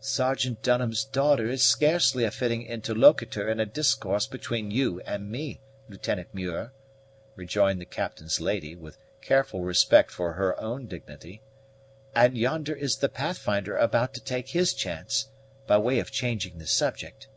"Sergeant 0.00 0.62
Dunham's 0.62 1.04
daughter 1.04 1.46
is 1.46 1.62
scarcely 1.62 2.24
a 2.24 2.30
fitting 2.30 2.62
interlocutor 2.64 3.46
in 3.46 3.60
a 3.60 3.66
discourse 3.66 4.26
between 4.26 4.70
you 4.70 5.00
and 5.02 5.30
me, 5.30 5.60
Lieutenant 5.86 6.32
Muir," 6.34 6.72
rejoined 7.36 7.78
the 7.78 7.84
captain's 7.84 8.40
lady, 8.40 8.74
with 8.74 8.96
careful 9.20 9.60
respect 9.60 10.10
for 10.12 10.32
her 10.32 10.58
own 10.58 10.86
dignity; 10.86 11.42
"and 12.14 12.38
yonder 12.38 12.74
is 12.74 12.96
the 12.96 13.10
Pathfinder 13.10 13.76
about 13.76 14.14
to 14.14 14.24
take 14.24 14.48
his 14.48 14.72
chance, 14.72 15.28
by 15.66 15.76
way 15.76 15.98
of 15.98 16.10
changing 16.10 16.56
the 16.56 16.66
subject." 16.66 17.28